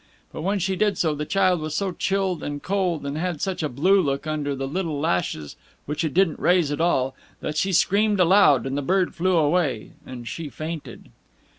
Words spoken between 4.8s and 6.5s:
lashes which it didn't